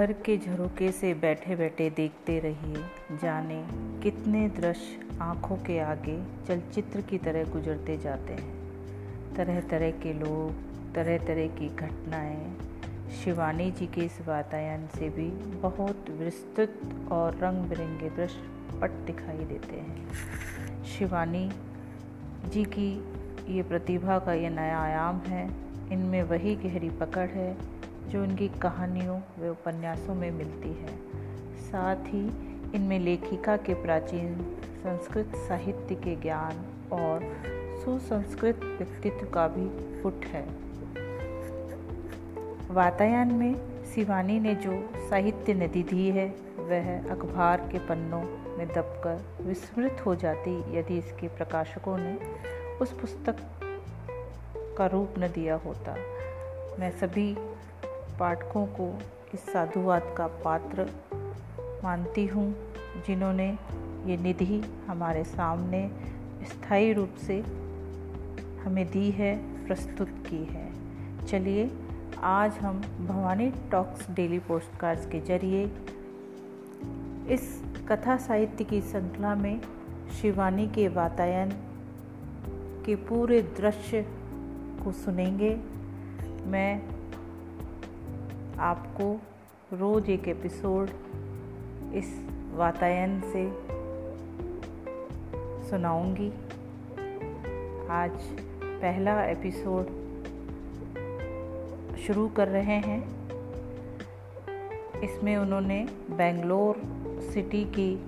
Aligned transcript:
घर 0.00 0.12
के 0.12 0.36
झरोके 0.38 0.90
से 0.92 1.12
बैठे 1.14 1.56
बैठे 1.56 1.90
देखते 1.90 2.38
रहिए। 2.38 2.82
जाने 3.22 3.56
कितने 4.02 4.48
दृश्य 4.48 5.18
आँखों 5.20 5.56
के 5.56 5.78
आगे 5.78 6.16
चलचित्र 6.48 7.00
की 7.00 7.18
तरह 7.18 7.44
गुजरते 7.44 7.96
जाते 7.98 8.32
हैं। 8.32 9.34
तरह 9.34 9.60
तरह 9.60 9.90
के 9.90 10.12
लोग 10.12 10.94
तरह 10.94 11.18
तरह 11.18 11.46
की 11.46 11.68
घटनाएँ। 11.68 12.56
शिवानी 13.24 13.70
जी 13.70 13.86
के 13.86 14.00
इस 14.00 14.18
वातायन 14.26 14.86
से 14.86 15.08
भी 15.08 15.28
बहुत 15.58 16.10
विस्तृत 16.10 16.80
और 17.12 17.36
रंग 17.36 17.64
बिरंगे 17.64 18.10
दृश्य 18.10 18.78
पट 18.80 18.90
दिखाई 19.06 19.44
देते 19.44 19.76
हैं। 19.76 20.84
शिवानी 20.84 21.50
जी 22.48 22.64
की 22.64 22.90
ये 23.56 23.62
प्रतिभा 23.62 24.18
का 24.18 24.32
ये 24.32 24.50
नया 24.50 24.78
आयाम 24.78 25.18
है। 25.18 25.44
इनमें 25.92 26.22
वही 26.22 26.56
गहरी 26.56 26.90
पकड़ 26.90 27.28
है 27.28 27.79
जो 28.10 28.22
उनकी 28.22 28.48
कहानियों 28.48 29.20
व 29.38 29.48
उपन्यासों 29.48 30.14
में 30.14 30.30
मिलती 30.30 30.68
है। 30.68 30.96
साथ 31.58 31.96
ही 31.96 32.26
इनमें 32.74 32.98
लेखिका 32.98 33.56
के 33.56 33.74
प्राचीन 33.74 34.34
संस्कृत 34.78 35.32
साहित्य 35.36 35.94
के 35.94 36.16
ज्ञान 36.16 36.64
और 36.92 37.20
सुसंस्कृत 37.84 38.60
व्यक्तित्व 38.64 39.26
का 39.26 39.48
भी 39.48 40.00
फुट 40.02 40.24
है। 40.24 40.46
वातायन 42.70 43.32
में 43.32 43.54
शिवानी 43.94 44.40
ने 44.40 44.54
जो 44.54 44.72
साहित्य 45.10 45.54
नदी 45.54 45.82
दी 45.82 46.08
है, 46.08 46.26
वह 46.58 47.10
अखबार 47.10 47.68
के 47.72 47.78
पन्नों 47.78 48.22
में 48.58 48.66
दबकर 48.68 49.44
विस्मृत 49.44 50.02
हो 50.06 50.14
जाती 50.14 50.78
यदि 50.78 50.98
इसके 50.98 51.28
प्रकाशकों 51.28 51.98
ने 51.98 52.18
उस 52.78 52.92
पुस्तक 52.92 53.36
का 54.78 54.86
रूप 54.86 55.14
न 55.18 55.28
दिया 55.28 55.54
होता। 55.54 55.94
मैं 56.78 56.90
सभी 56.90 57.36
पाठकों 58.20 58.66
को 58.66 58.98
इस 59.34 59.40
साधुवाद 59.40 60.14
का 60.16 60.26
पात्र 60.26 60.84
मानती 61.84 62.26
हूँ, 62.26 62.54
जिन्होंने 63.06 63.48
ये 64.06 64.16
निधि 64.16 64.60
हमारे 64.86 65.24
सामने 65.24 65.90
स्थायी 66.46 66.92
रूप 66.92 67.14
से 67.26 67.40
हमें 68.64 68.90
दी 68.90 69.10
है, 69.10 69.36
प्रस्तुत 69.66 70.08
की 70.08 70.44
है। 70.44 70.68
चलिए, 71.26 71.70
आज 72.22 72.58
हम 72.58 72.80
भवानी 73.06 73.50
टॉक्स 73.70 74.10
डेली 74.10 74.38
पोस्टकार्ड्स 74.38 75.06
के 75.06 75.20
ज़रिए 75.20 75.64
इस 77.34 77.62
कथा 77.88 78.16
साहित्य 78.16 78.64
की 78.64 78.80
श्रृंखला 78.80 79.34
में 79.34 79.60
शिवानी 80.20 80.66
के 80.66 80.88
वातायन 80.88 81.50
के 82.86 82.94
पूरे 82.94 83.42
दृश्य 83.42 84.06
को 84.84 84.92
सुनेंगे। 84.92 85.56
मैं 86.46 86.99
आपको 88.60 89.20
रोज़ 89.76 90.10
एक 90.10 90.28
एपिसोड 90.28 90.90
इस 91.94 92.28
वातायन 92.54 93.20
से 93.20 93.52
सुनाऊँगी। 95.70 96.28
आज 97.90 98.10
पहला 98.62 99.24
एपिसोड 99.24 99.86
शुरू 101.96 102.28
कर 102.28 102.48
रहे 102.48 102.76
हैं। 102.76 103.28
इसमें 105.00 105.36
उन्होंने 105.36 105.88
बेंगलोर 106.10 106.76
सिटी 107.22 107.64
की 107.64 108.04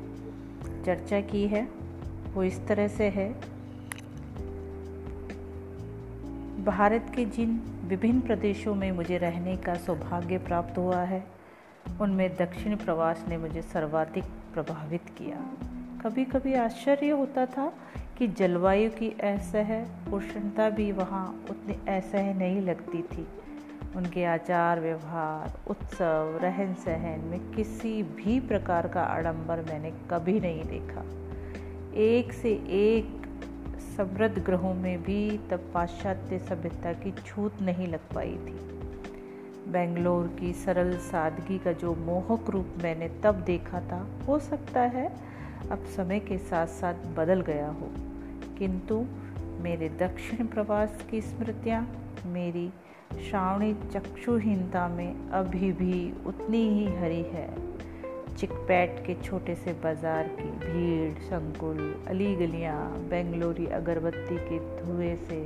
चर्चा 0.85 1.21
की 1.21 1.47
है। 1.47 1.69
वो 2.35 2.43
इस 2.43 2.67
तरह 2.67 2.89
से 2.89 3.05
है 3.05 3.52
भारत 6.65 7.13
के 7.17 7.25
जिन 7.25 7.61
विभिन्न 7.85 8.21
प्रदेशों 8.21 8.75
में 8.75 8.93
मुझे 8.93 9.19
रहने 9.19 9.57
का 9.57 9.75
सौभाग्य 9.75 10.39
प्राप्त 10.39 10.79
हुआ 10.79 11.01
है, 11.03 11.25
उनमें 12.01 12.37
दक्षिण 12.37 12.77
प्रवास 12.77 13.25
ने 13.29 13.37
मुझे 13.37 13.63
सर्वाधिक 13.63 14.25
प्रभावित 14.25 15.03
किया। 15.19 15.37
कभी 16.03 16.25
कभी 16.25 16.55
आश्चर्य 16.55 17.11
होता 17.11 17.47
था 17.47 17.73
कि 18.19 18.29
जलवायु 18.29 18.91
की 18.91 19.11
असह 19.11 19.87
उष्णता 20.13 20.71
भी 20.71 20.93
वहाँ 20.93 21.45
उतनी 21.51 21.97
असह 21.97 22.35
नहीं 22.35 22.61
लगती 22.61 23.03
थी। 23.03 23.29
उनके 23.97 24.25
आचार 24.25 24.81
व्यवहार, 24.81 25.59
उत्सव 25.71 26.39
रहन 26.43 26.75
सहन 26.75 27.21
में 27.21 27.53
किसी 27.53 28.03
भी 28.03 28.41
प्रकार 28.41 28.89
का 28.89 29.01
आडंबर 29.01 29.61
मैंने 29.61 29.93
कभी 30.11 30.41
नहीं 30.41 30.65
देखा। 30.65 31.05
एक 31.95 32.33
से 32.33 32.53
एक 32.69 33.22
समृद्ध 33.97 34.39
ग्रहों 34.39 34.75
में 34.75 35.03
भी 35.03 35.39
तब 35.51 35.71
पाश्चात्य 35.75 36.39
सभ्यता 36.39 36.93
की 36.93 37.15
छूत 37.27 37.63
नहीं 37.63 37.89
लग 37.89 38.01
पाई 38.15 38.33
थी। 38.33 38.73
बेंगलोर 39.73 40.27
की 40.41 40.53
सरल 40.53 40.97
सादगी 40.97 41.59
का 41.59 41.73
जो 41.73 41.95
मोहक 41.95 42.51
रूप 42.51 42.67
मैंने 42.83 43.09
तब 43.25 43.35
देखा 43.35 43.81
था, 43.81 44.07
हो 44.29 44.39
सकता 44.39 44.81
है 44.81 45.17
अब 45.71 45.85
समय 45.85 46.21
के 46.21 46.39
साथ 46.39 46.67
साथ 46.67 46.95
बदल 46.95 47.41
गया 47.41 47.69
हो। 47.69 47.89
किंतु 48.59 49.05
मेरे 49.61 49.89
दक्षिण 49.89 50.47
प्रवास 50.47 51.05
की 51.11 51.21
स्मृतियाँ, 51.21 51.97
मेरी 52.27 52.71
श्रावणी 53.31 53.75
चक्षुहीनता 53.75 54.89
में 54.89 55.31
अभी 55.31 55.73
भी 55.73 56.15
उतनी 56.27 56.69
ही 56.69 56.97
हरी 56.97 57.23
है। 57.23 57.73
चिकपैट 58.39 59.03
के 59.07 59.15
छोटे 59.23 59.55
से 59.55 59.73
बाज़ार 59.73 60.29
की 60.29 60.51
भीड़, 60.59 61.23
संकुल 61.25 61.79
अली 62.09 62.35
गलियाँ 62.37 63.09
बेंगलोरी 63.09 63.67
अगरबत्ती 63.67 64.37
के 64.49 64.59
धुएँ 64.79 65.17
से 65.29 65.41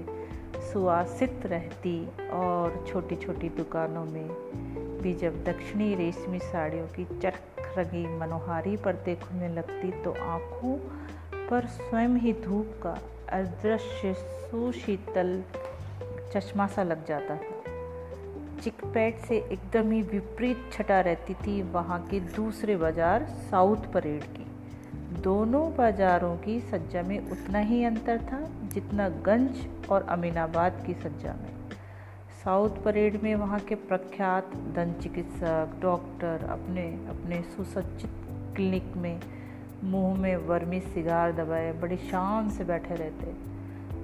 सुवासित 0.72 1.46
रहती 1.46 1.96
और 2.32 2.84
छोटी 2.88 3.16
छोटी 3.16 3.48
दुकानों 3.48 4.04
में 4.04 4.28
भी 5.02 5.14
जब 5.14 5.44
दक्षिणी 5.44 5.94
रेशमी 5.94 6.38
साड़ियों 6.38 6.86
की 6.86 7.04
चरख 7.20 7.78
रंगी 7.78 8.06
मनोहारी 8.18 8.76
परतें 8.76 9.14
खुलने 9.20 9.48
लगती 9.48 9.90
तो 10.02 10.12
आँखों 10.12 10.76
पर 11.50 11.66
स्वयं 11.66 12.16
ही 12.16 12.32
धूप 12.32 12.80
का 12.82 12.98
अदृश्य 13.32 14.14
सुशीतल 14.14 15.42
चश्मा 16.34 16.66
सा 16.66 16.82
लग 16.82 17.06
जाता 17.06 17.36
था। 17.36 17.55
चिकपैट 18.56 19.18
से 19.18 19.36
एकदम 19.52 19.90
ही 19.90 20.00
विपरीत 20.02 20.70
छटा 20.72 21.00
रहती 21.00 21.34
थी 21.36 21.60
वहाँ 21.72 21.98
के 22.10 22.20
दूसरे 22.20 22.76
बाज़ार 22.76 23.26
साउथ 23.50 23.92
परेड 23.92 24.24
की। 24.32 24.46
दोनों 25.22 25.64
बाज़ारों 25.76 26.36
की 26.36 26.58
सज्जा 26.62 27.02
में 27.02 27.18
उतना 27.30 27.58
ही 27.58 27.82
अंतर 27.84 28.18
था 28.22 28.40
जितना 28.74 29.08
गंज 29.26 29.66
और 29.90 30.06
अमीनाबाद 30.10 30.82
की 30.86 30.94
सज्जा 30.94 31.32
में। 31.32 31.54
साउथ 32.44 32.82
परेड 32.84 33.22
में 33.22 33.34
वहाँ 33.34 33.60
के 33.60 33.74
प्रख्यात 33.74 34.54
दंत 34.76 35.00
चिकित्सक, 35.02 35.78
डॉक्टर 35.82 36.46
अपने 36.50 36.86
अपने 37.08 37.42
सुसज्जित 37.56 38.10
क्लिनिक 38.56 38.96
में 38.96 39.20
मुँह 39.84 40.18
में 40.20 40.36
वर्मी 40.36 40.80
सिगार 40.80 41.32
दबाए, 41.32 41.72
बड़ी 41.72 41.96
शान 41.96 42.50
से 42.50 42.64
बैठे 42.64 42.94
रहते। 42.94 43.55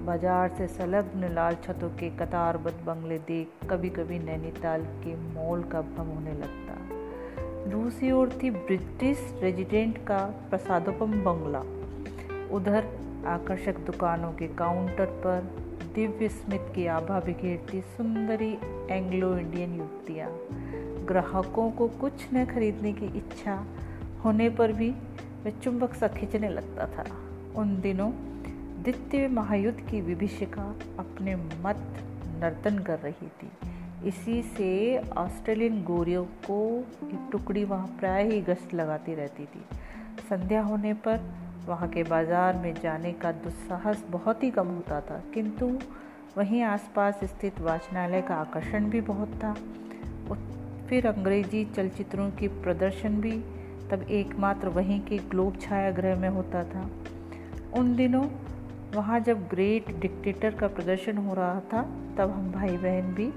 बाज़ार 0.05 0.49
से 0.57 0.67
संलग्न 0.67 1.27
लाल 1.33 1.55
छतों 1.55 1.89
के 1.89 2.09
कतारबद्ध 2.09 2.75
बंगले 2.85 3.17
देख 3.17 3.67
कभी 3.69 3.89
कभी 3.89 4.17
नैनीताल 4.19 4.81
के 5.03 5.15
मॉल 5.15 5.63
का 5.63 5.81
भ्रम 5.81 6.07
होने 6.07 6.33
लगता। 6.33 7.69
दूसरी 7.69 8.11
ओर 8.11 8.29
थी 8.43 8.49
ब्रिटिश 8.51 9.19
रेजिडेंट 9.41 9.97
का 9.97 10.17
प्रसादोपम 10.49 11.13
बंगला। 11.23 11.59
उधर 12.55 12.87
आकर्षक 13.27 13.79
दुकानों 13.85 14.31
के 14.31 14.47
काउंटर 14.47 15.05
पर 15.25 15.39
दिव्य 15.95 16.29
स्मित 16.29 16.65
की 16.75 16.87
आभा 16.87 17.19
बिखेरती 17.19 17.81
सुंदरी 17.81 18.51
एंग्लो 18.91 19.37
इंडियन 19.37 19.75
युवतियाँ 19.75 20.29
ग्राहकों 21.07 21.69
को 21.71 21.87
कुछ 22.01 22.27
न 22.33 22.45
खरीदने 22.45 22.93
की 22.93 23.17
इच्छा 23.17 23.55
होने 24.25 24.49
पर 24.49 24.71
भी 24.73 24.89
वह 25.45 25.59
चुंबक 25.63 25.93
सा 25.93 26.07
खींचने 26.07 26.49
लगता 26.49 26.87
था। 26.87 27.05
उन 27.55 27.75
दिनों 27.81 28.11
द्वितीय 28.83 29.27
महायुद्ध 29.27 29.79
की 29.89 29.99
विभीषिका 30.01 30.63
अपने 30.99 31.35
मत 31.35 31.83
नर्तन 32.41 32.79
कर 32.79 32.99
रही 32.99 33.27
थी। 33.37 33.49
इसी 34.07 34.41
से 34.57 34.97
ऑस्ट्रेलियन 35.17 35.81
गोरियों 35.83 36.23
को 36.47 36.57
एक 37.03 37.29
टुकड़ी 37.31 37.63
वहाँ 37.63 37.87
प्राय 37.99 38.23
ही 38.31 38.41
गश्त 38.41 38.73
लगाती 38.73 39.15
रहती 39.15 39.45
थी। 39.45 39.63
संध्या 40.29 40.61
होने 40.61 40.93
पर 41.07 41.21
वहाँ 41.67 41.89
के 41.89 42.03
बाज़ार 42.03 42.57
में 42.57 42.73
जाने 42.73 43.13
का 43.13 43.31
दुस्साहस 43.31 44.03
बहुत 44.09 44.43
ही 44.43 44.51
कम 44.51 44.67
होता 44.67 44.99
था, 45.01 45.23
किंतु 45.33 45.71
वहीं 46.37 46.61
आसपास 46.63 47.23
स्थित 47.23 47.61
वाचनालय 47.61 48.21
का 48.21 48.35
आकर्षण 48.35 48.89
भी 48.89 49.01
बहुत 49.03 49.39
था। 49.43 49.55
फिर 50.89 51.07
अंग्रेज़ी 51.07 51.65
चलचित्रों 51.65 52.29
की 52.31 52.47
प्रदर्शन 52.47 53.21
भी, 53.21 53.39
तब 53.89 54.05
एकमात्र 54.11 54.69
वहीं 54.69 55.01
के 55.01 55.17
ग्लोब 55.29 55.59
छायागृह 55.61 56.19
में 56.19 56.29
होता 56.29 56.63
था। 56.63 56.89
उन 57.73 57.95
दिनों 57.95 58.23
वहाँ 58.95 59.19
जब 59.19 59.47
ग्रेट 59.47 59.99
डिक्टेटर 59.99 60.51
का 60.55 60.67
प्रदर्शन 60.67 61.17
हो 61.17 61.33
रहा 61.33 61.59
था, 61.59 61.81
तब 62.17 62.31
हम 62.31 62.51
भाई 62.51 62.77
बहन 62.77 63.13
भी 63.13 63.33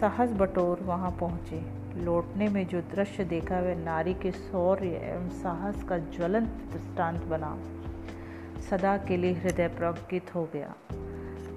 साहस 0.00 0.30
बटोर 0.32 0.80
वहाँ 0.82 1.10
पहुँचे। 1.10 1.62
लौटने 2.04 2.48
में 2.48 2.66
जो 2.66 2.80
दृश्य 2.80 3.24
देखा, 3.24 3.60
वह 3.60 3.74
नारी 3.74 4.14
के 4.14 4.30
शौर्य 4.30 4.88
एवं 4.88 5.28
साहस 5.28 5.82
का 5.82 5.98
ज्वलंत 5.98 6.48
दृष्टांत 6.48 7.22
बना। 7.22 7.58
सदा 8.70 8.96
के 8.96 9.16
लिए 9.16 9.32
हृदय 9.32 9.68
प्रज्ञित 9.68 10.34
हो 10.34 10.48
गया। 10.52 10.74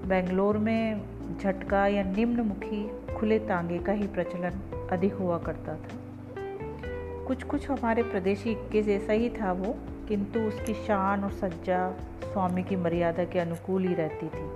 बेंगलोर 0.06 0.58
में 0.58 1.02
झटका 1.40 1.88
या 1.88 2.04
निम्नमुखी, 2.04 3.14
खुले 3.16 3.40
तांगे 3.40 3.80
का 3.80 3.92
ही 3.92 4.08
प्रचलन 4.08 4.88
अधिक 4.92 5.14
हुआ 5.14 5.38
करता 5.38 5.76
था। 5.76 6.00
कुछ 7.28 7.44
कुछ 7.44 7.70
हमारे 7.70 8.04
प्रदेशी 8.04 8.52
इक्के 8.52 8.82
जैसा 8.82 9.14
ही 9.14 9.30
था 9.30 9.52
वो। 9.52 9.78
किंतु 10.10 10.40
उसकी 10.40 10.74
शान 10.74 11.24
और 11.24 11.32
सज्जा 11.32 11.92
स्वामी 12.24 12.64
की 12.64 12.76
मर्यादा 12.76 13.24
के 13.24 13.40
अनुकूल 13.40 13.88
ही 13.88 13.94
रहती 13.94 14.28
थी। 14.28 14.48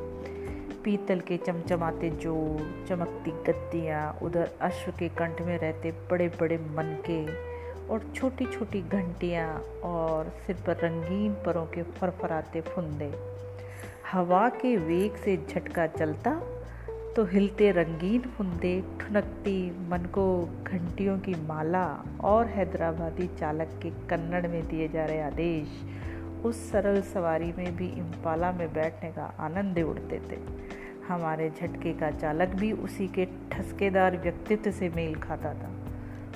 पीतल 0.83 1.19
के 1.19 1.38
चमचमाते 1.38 2.09
जोड़ 2.09 2.88
चमकती 2.88 3.31
गद्दियाँ, 3.31 4.19
उधर 4.21 4.50
अश्व 4.61 4.91
के 4.91 5.09
कंठ 5.09 5.41
में 5.41 5.57
रहते 5.57 5.91
बड़े 6.11 6.27
बड़े 6.39 6.57
मनके 6.57 7.25
और 7.88 8.11
छोटी 8.15 8.45
छोटी 8.45 8.81
घंटियाँ 8.81 9.47
और 9.83 10.33
सिर 10.47 10.55
पर 10.67 10.77
रंगीन 10.77 11.33
परों 11.45 11.65
के 11.65 11.83
फरफराते 11.83 12.61
फुंदे। 12.61 13.11
हवा 14.11 14.50
के 14.50 14.75
वेग 14.77 15.15
से 15.15 15.38
झटका 15.50 15.88
चलता 15.88 16.31
तो 17.15 17.24
हिलते 17.25 17.71
रंगीन 17.71 18.21
फुंदे, 18.21 18.83
ठुनकती 19.00 19.89
मन 19.89 20.06
को 20.06 20.50
घंटियों 20.63 21.18
की 21.19 21.33
माला 21.48 22.04
और 22.24 22.48
हैदराबादी 22.48 23.27
चालक 23.39 23.80
के 23.83 23.89
कन्नड़ 23.89 24.48
में 24.48 24.68
दिए 24.68 24.88
जा 24.88 25.06
रहे 25.06 25.21
आदेश, 25.21 25.68
उस 26.45 26.71
सरल 26.71 27.01
सवारी 27.01 27.54
में 27.57 27.75
भी 27.75 27.88
इम्पाला 27.88 28.51
में 28.51 28.74
बैठने 28.74 29.12
का 29.12 29.25
आनंद 29.39 29.80
उड़ते 29.80 30.21
थे। 30.31 30.39
हमारे 31.07 31.50
झटके 31.50 31.94
का 31.94 32.12
चालक 32.12 32.48
भी 32.48 32.71
उसी 32.71 33.07
के 33.07 33.25
ठसकेदार 33.51 34.18
व्यक्तित्व 34.18 34.71
से 34.71 34.89
मेल 34.89 35.15
खाता 35.15 35.54
था। 35.54 35.71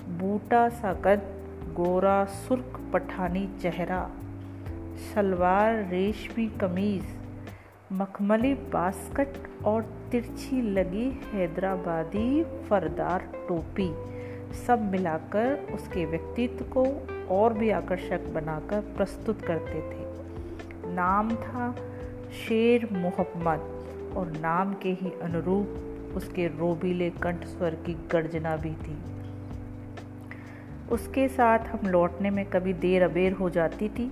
बूटा 0.10 0.70
सा 0.70 0.94
कद, 0.94 1.22
गोरा 1.76 2.26
सुर्ख 2.26 2.80
पठानी 2.94 3.50
चेहरा 3.62 4.10
सलवार 5.14 5.74
रेशमी 5.90 6.48
कमीज, 6.62 7.04
मखमली 7.92 8.54
बास्कट 8.54 9.64
और 9.66 9.97
तिरछी 10.12 10.62
लगी 10.72 11.06
हैदराबादी 11.34 12.44
फरदार 12.70 13.24
टोपी। 13.48 13.90
सब 14.58 14.90
मिलाकर 14.92 15.74
उसके 15.74 16.06
व्यक्तित्व 16.06 16.66
को 16.78 16.86
और 17.36 17.54
भी 17.54 17.70
आकर्षक 17.70 18.28
बनाकर 18.34 18.82
प्रस्तुत 18.98 19.42
करते 19.42 19.82
थे। 19.82 20.94
नाम 20.94 21.36
था 21.36 21.72
शेर 22.38 22.88
मोहम्मद 22.94 24.14
और 24.18 24.32
नाम 24.32 24.74
के 24.74 24.92
ही 24.92 25.12
अनुरूप 25.22 26.14
उसके 26.16 26.48
रोबीले 26.48 27.10
कंठ 27.10 27.46
स्वर 27.46 27.76
की 27.86 27.94
गर्जना 28.12 28.56
भी 28.56 28.72
थी। 28.84 28.98
उसके 30.92 31.28
साथ 31.28 31.60
हम 31.60 31.88
लौटने 31.88 32.30
में 32.30 32.46
कभी 32.46 32.74
देर 32.76 33.04
अबेर 33.04 33.32
हो 33.32 33.50
जाती 33.50 33.90
थी 33.90 34.12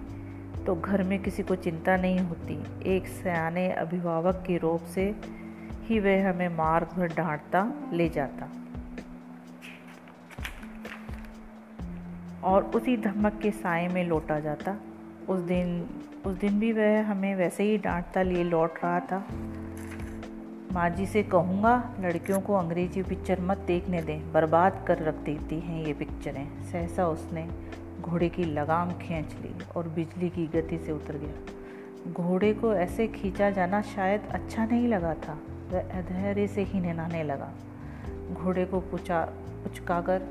तो 0.66 0.76
घर 0.76 1.04
में 1.04 1.22
किसी 1.24 1.44
को 1.44 1.56
चिंता 1.56 1.96
नहीं 1.98 2.20
होती। 2.20 2.58
एक 2.96 3.08
सयाने 3.08 3.70
अभिभावक 3.74 4.44
के 4.48 4.58
रूप 4.58 4.82
से 4.86 5.14
ही 5.86 6.00
वह 6.00 6.30
हमें 6.30 6.50
मार्ग 6.50 6.88
भर 6.98 7.08
डांटता, 7.08 7.90
ले 7.94 8.10
जाता। 8.10 8.50
और 12.44 12.64
उसी 12.64 12.98
धमक 12.98 13.40
के 13.42 13.52
साय 13.52 13.88
में 13.88 14.08
लौटा 14.08 14.40
जाता। 14.40 14.76
उस 15.30 15.40
दिन 15.40 15.90
उस 16.26 16.36
दिन 16.36 16.60
भी 16.60 16.72
वह 16.72 17.06
हमें 17.06 17.36
वैसे 17.36 17.64
ही 17.64 17.78
डांटता, 17.78 18.22
लिए 18.22 18.44
लौट 18.44 18.74
रहा 18.84 19.00
था। 19.00 19.28
माँ 20.72 20.90
जी 20.90 21.06
से 21.06 21.24
कहूँगा, 21.24 21.96
लड़कियों 22.00 22.40
को 22.42 22.54
अंग्रेज़ी 22.54 23.04
पिक्चर 23.04 23.42
मत 23.42 23.58
देखने 23.58 24.02
दें, 24.02 24.32
बर्बाद 24.32 24.84
कर 24.88 25.00
रख 25.00 25.16
देती 25.16 25.60
हैं 25.60 25.86
ये 25.86 25.94
पिक्चरें। 25.94 26.48
सहसा 26.72 27.08
उसने 27.08 27.48
घोड़े 28.02 28.30
की 28.30 28.44
लगाम 28.44 28.92
खींच 28.92 29.34
ली 29.34 29.54
और 29.76 29.88
बिजली 29.88 30.30
की 30.30 30.48
गति 30.48 30.78
से 30.78 30.92
उतर 30.92 31.18
गया। 31.18 32.14
घोड़े 32.14 32.54
को 32.54 32.74
ऐसे 32.74 33.08
खींचा 33.08 33.50
जाना 33.50 33.82
शायद 33.82 34.22
अच्छा 34.32 34.66
नहीं 34.66 34.88
लगा 34.88 35.14
था। 35.14 35.38
वह 35.76 35.82
अधैर्य 35.82 36.48
से 36.48 36.64
ही 36.64 36.80
नहलाने 36.80 37.24
लगा। 37.24 37.52
घोड़े 38.34 38.66
को 38.66 38.80
पुचा 38.80 39.26
पुचकाकर 39.64 40.22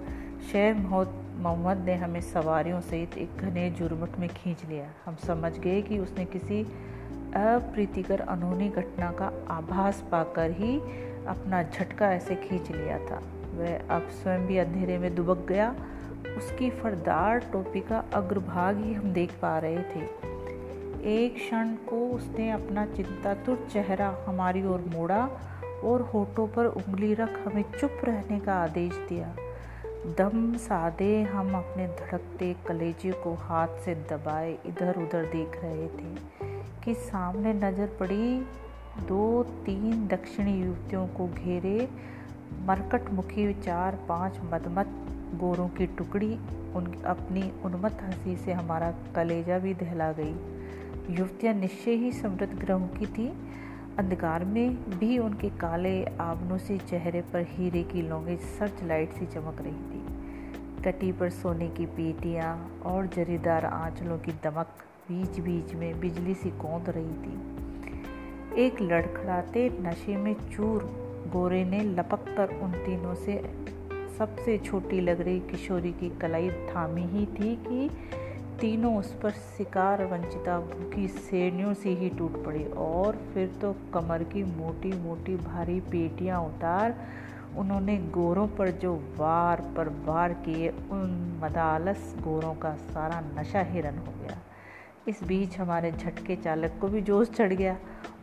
शेर 0.52 0.75
मोहम्मद 0.75 1.76
ने 1.76 1.94
हमें 1.94 2.20
सवारियों 2.20 2.81
सहित 2.81 3.19
एक 3.19 3.37
घने 3.38 3.70
जुर्मट 3.70 4.19
में 4.19 4.29
खींच 4.29 4.64
लिया। 4.64 4.87
हम 5.06 5.17
समझ 5.17 5.58
गए 5.58 5.82
कि 5.82 5.99
उसने 5.99 6.25
किसी 6.25 6.62
अप्रीतिकर, 7.37 8.20
अनहोनी 8.20 8.69
घटना 8.69 9.12
का 9.12 9.31
आभास 9.50 10.05
पाकर 10.12 10.50
ही 10.50 10.79
अपना 11.26 11.62
झटका 11.62 12.12
ऐसे 12.12 12.35
खींच 12.35 12.70
लिया 12.70 12.99
था। 12.99 13.23
वह 13.55 13.97
अब 13.97 14.08
स्वयं 14.08 14.47
भी 14.47 14.58
अंधेरे 14.58 14.99
में 14.99 15.14
दुबक 15.14 15.47
गया। 15.49 15.75
उसकी 16.37 16.70
फरदार 16.70 17.38
टोपी 17.52 17.81
का 17.81 18.05
अग्रभाग 18.14 18.79
ही 18.79 18.94
हम 18.94 19.12
देख 19.12 19.32
पा 19.43 19.58
रहे 19.58 19.79
थे। 19.79 20.34
एक 21.05 21.35
क्षण 21.35 21.75
को 21.89 21.97
उसने 22.09 22.51
अपना 22.51 22.85
चिंतातुर 22.87 23.67
चेहरा 23.73 24.06
हमारी 24.27 24.65
ओर 24.67 24.85
मोड़ा 24.89 25.19
और 25.85 26.03
होठों 26.03 26.47
पर 26.49 26.67
उंगली 26.67 27.12
रख 27.15 27.37
हमें 27.47 27.65
चुप 27.81 28.01
रहने 28.05 28.39
का 28.41 28.55
आदेश 28.55 28.93
दिया। 29.09 29.35
दम 30.19 30.56
सादे 30.56 31.23
हम 31.23 31.55
अपने 31.55 31.87
धड़कते 31.87 32.55
कलेजे 32.69 33.12
को 33.12 33.35
हाथ 33.35 33.69
से 33.85 33.95
दबाए 33.95 34.53
इधर 34.67 35.03
उधर 35.03 35.27
देख 35.27 35.61
रहे 35.65 35.87
थे 35.89 36.15
कि 36.85 36.95
सामने 36.95 37.53
नज़र 37.55 37.97
पड़ी 38.00 38.41
दो 39.09 39.43
तीन 39.67 40.07
दक्षिणी 40.07 40.59
युवतियों 40.61 41.07
को 41.09 41.29
घेरे 41.29 41.89
मरकट 42.67 43.11
मुखी 43.11 43.53
चार 43.55 43.99
पाँच 44.09 44.41
मदमत 44.53 44.97
गोरों 45.41 45.69
की 45.69 45.87
टुकड़ी 45.87 46.35
उन 46.75 46.93
अपनी 47.07 47.50
उन्मत्त 47.65 48.03
हँसी 48.03 48.37
से 48.37 48.53
हमारा 48.53 48.93
कलेजा 49.17 49.59
भी 49.59 49.75
दहला 49.75 50.12
गई। 50.12 50.35
युवतियाँ 51.11 51.55
निश्चय 51.55 51.91
ही 51.91 52.12
समृद्ध 52.12 52.53
ग्रहों 52.55 52.87
की 52.89 53.06
थी। 53.06 53.29
अंधकार 53.99 54.45
में 54.45 54.99
भी 54.99 55.19
उनके 55.19 55.49
काले 55.49 56.05
आवनों 56.05 56.59
से 56.59 56.79
चेहरे 56.79 57.21
पर 57.21 57.47
हीरे 57.49 57.83
की 57.83 58.03
लोंगे 58.03 58.37
सर्च 58.37 58.83
लाइट 58.83 59.12
सी 59.12 59.27
चमक 59.27 59.61
रही 59.61 59.73
थी। 59.73 60.83
तटी 60.83 61.12
पर 61.12 61.31
सोने 61.31 61.69
की 61.69 61.87
पेटियाँ 61.87 62.81
और 62.85 63.06
जरीदार 63.06 63.65
आंचलों 63.65 64.19
की 64.19 64.33
दमक 64.33 64.67
बीच 65.11 65.39
बीच 65.41 65.75
में 65.75 66.01
बिजली 66.01 66.35
सी 66.35 66.51
कौंध 66.51 66.89
रही 66.89 67.15
थी। 67.15 68.62
एक 68.62 68.81
लड़खड़ाते 68.81 69.69
नशे 69.81 70.17
में 70.17 70.35
चूर 70.35 70.83
गोरे 71.33 71.65
ने 71.65 71.81
लपक 71.81 72.25
कर 72.37 72.49
उन 72.61 72.73
तीनों 72.73 73.15
से 73.15 73.55
सबसे 74.19 74.59
छोटी 74.59 75.00
लग 75.00 75.21
रही 75.21 75.41
किशोरी 75.41 75.93
की 75.93 76.11
कलाई 76.11 76.50
थामी 76.50 77.03
ही 77.03 77.27
थी 77.27 77.57
कि 77.57 77.91
तीनों 78.61 78.95
उस 78.97 79.12
पर 79.23 79.31
शिकार 79.31 80.05
वंचिता 80.05 80.59
भूखी 80.61 81.06
सेनियों 81.09 81.73
से 81.75 81.91
ही 81.91 82.09
टूट 82.09 82.45
पड़ी 82.45 82.64
और 82.78 83.17
फिर 83.35 83.49
तो 83.62 83.73
कमर 83.95 84.23
की 84.25 84.43
मोटी 84.45 84.93
मोटी, 84.93 85.37
भारी 85.37 85.81
पेटियाँ 85.81 86.40
उतार 86.40 86.95
उन्होंने 87.57 87.97
गोरों 88.11 88.47
पर 88.49 88.71
जो 88.71 88.95
वार 89.17 89.61
पर 89.76 89.88
वार 90.05 90.33
किए, 90.33 90.69
उन 90.69 91.40
मदालस 91.43 92.14
गोरों 92.21 92.55
का 92.55 92.75
सारा 92.75 93.21
नशा 93.38 93.61
हिरन 93.62 93.99
हो 93.99 94.12
गया। 94.23 94.38
इस 95.09 95.23
बीच 95.25 95.59
हमारे 95.59 95.93
झटके 95.93 96.37
चालक 96.37 96.78
को 96.81 96.88
भी 96.88 97.00
जोश 97.00 97.31
चढ़ 97.31 97.52
गया 97.52 97.76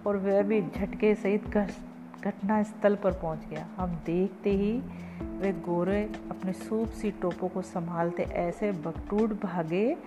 और 0.08 0.18
वह 0.18 0.42
भी 0.42 0.62
झटके 0.62 1.14
सहित 1.16 1.48
घटना 1.48 2.62
स्थल 2.64 2.96
पर 2.96 3.12
पहुँच 3.12 3.46
गया। 3.50 3.68
हम 3.78 3.96
देखते 4.06 4.50
ही 4.50 4.74
वे 5.42 5.52
गोरे 5.66 6.02
अपने 6.32 6.54
सूप 6.54 6.90
सी 6.92 7.12
टोपों 7.12 7.48
को 7.50 7.62
संभालते 7.62 8.24
ऐसे 8.24 8.72
बकटूट 8.72 9.42
भागे 9.42 9.98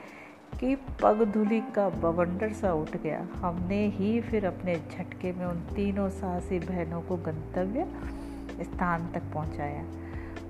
कि 0.61 0.75
पग 1.02 1.25
धुली 1.25 1.61
का 1.61 1.88
बवंडर 1.88 2.52
सा 2.52 2.73
उठ 2.73 2.96
गया। 2.96 3.28
हमने 3.34 3.87
ही 3.87 4.20
फिर 4.20 4.46
अपने 4.46 4.75
झटके 4.76 5.32
में 5.32 5.46
उन 5.46 5.61
तीनों 5.75 6.08
साहसी 6.11 6.58
बहनों 6.58 7.02
को 7.02 7.16
गंतव्य 7.16 7.87
स्थान 8.64 9.11
तक 9.14 9.23
पहुँचाया। 9.34 9.84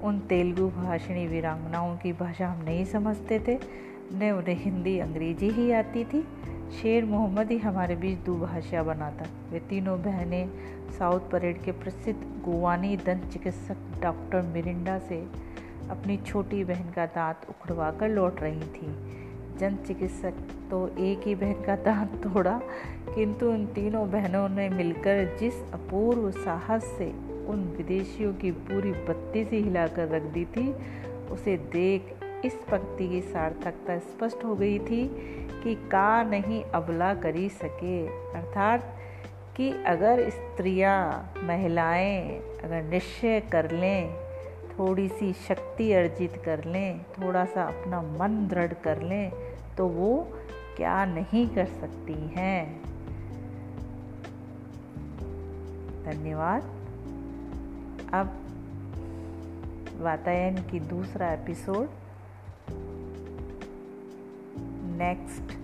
उन 0.03 0.19
तेलुगु 0.21 0.69
भाषणी 0.69 1.27
वीरांगनाओं 1.27 1.97
की 1.97 2.13
भाषा 2.13 2.49
हम 2.49 2.65
नहीं 2.65 2.85
समझते 2.85 3.39
थे, 3.39 3.59
न 4.13 4.31
उन्हें 4.33 4.57
हिंदी, 4.57 4.99
अंग्रेज़ी 4.99 5.51
ही 5.51 5.71
आती 5.73 6.05
थी। 6.05 6.27
शेर 6.83 7.05
मोहम्मद 7.05 7.51
ही 7.51 7.59
हमारे 7.59 7.97
बीच 7.97 8.19
दुभाषा 8.19 8.83
बनाता। 8.83 9.25
वे 9.51 9.61
तीनों 9.61 10.03
बहनें 10.03 10.51
साउथ 10.99 11.21
परेड 11.21 11.63
के 11.63 11.73
प्रसिद्ध 11.73 12.21
गोवानी 12.45 12.97
दंत 12.97 13.25
चिकित्सक 13.33 13.77
डॉक्टर 14.03 14.43
मिरिंडा 14.43 14.99
से 14.99 15.27
अपनी 15.91 16.17
छोटी 16.17 16.65
बहन 16.65 16.91
का 16.93 17.07
दांत 17.07 17.41
उखड़वा 17.49 17.91
कर 17.91 18.09
लौट 18.09 18.41
रही 18.41 18.61
थी। 18.61 18.87
दंत 19.61 19.87
चिकित्सक। 19.87 20.35
तो 20.71 20.89
एक 20.99 21.27
ही 21.27 21.35
बहन 21.35 21.63
का 21.63 21.77
दांत 21.77 22.23
तोड़ा, 22.23 22.61
किंतु 23.15 23.47
उन 23.47 23.67
तीनों 23.67 24.11
बहनों 24.11 24.49
ने 24.49 24.69
मिलकर 24.69 25.37
जिस 25.41 25.55
अपूर्व 25.73 26.31
साहस 26.31 26.85
से 26.99 27.07
उन 27.47 27.75
विदेशियों 27.77 28.35
की 28.35 28.51
पूरी 28.51 28.93
बत्ती 28.93 29.45
से 29.45 29.57
हिलाकर 29.57 30.09
रख 30.09 30.23
दी 30.23 30.45
थी, 30.45 30.73
उसे 31.31 31.57
देख 31.57 32.15
इस 32.45 32.55
पंक्ति 32.55 33.09
की 33.09 33.21
सार्थकता 33.21 33.99
स्पष्ट 33.99 34.45
हो 34.45 34.55
गई 34.55 34.79
थी 34.79 35.07
कि 35.63 35.75
का 35.75 36.23
नहीं 36.23 36.63
अबला 36.65 37.15
करी 37.15 37.49
सके। 37.49 38.07
अर्थात 38.07 38.97
कि 39.57 39.71
अगर 39.87 40.31
स्त्रियाँ, 40.31 41.35
महिलाएँ 41.45 42.39
अगर 42.65 42.83
निश्चय 42.83 43.41
कर 43.53 43.71
लें 43.71 44.24
थोड़ी 44.79 45.09
सी 45.09 45.33
शक्ति 45.33 45.93
अर्जित 45.93 46.43
कर 46.45 46.65
लें 46.65 47.03
थोड़ा 47.03 47.45
सा 47.45 47.63
अपना 47.63 48.03
मन 48.03 48.49
दृढ़ 48.49 48.73
कर 48.73 49.03
लें 49.03 49.33
तो 49.79 49.87
वो 49.87 50.29
क्या 50.77 51.05
नहीं 51.05 51.49
कर 51.49 51.67
सकती 51.67 52.13
हैं। 52.13 52.83
धन्यवाद। 56.05 56.63
अब 58.13 58.41
वातायन 60.01 60.57
की 60.57 60.81
दूसरा 60.81 61.33
एपिसोड 61.33 61.89
नेक्स्ट 64.97 65.64